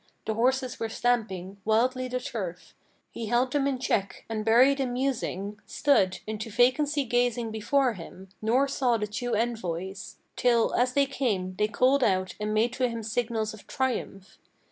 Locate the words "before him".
7.51-8.29